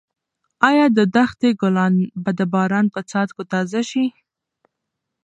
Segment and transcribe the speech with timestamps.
[0.69, 1.93] ایا د دښتې ګلان
[2.23, 4.05] به د باران په څاڅکو تازه شي؟